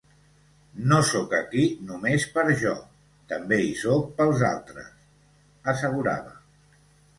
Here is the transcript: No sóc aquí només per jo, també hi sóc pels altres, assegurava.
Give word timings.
No 0.91 0.97
sóc 1.09 1.35
aquí 1.39 1.65
només 1.89 2.25
per 2.37 2.45
jo, 2.63 2.73
també 3.35 3.61
hi 3.67 3.77
sóc 3.83 4.09
pels 4.23 4.43
altres, 4.51 4.91
assegurava. 5.77 6.37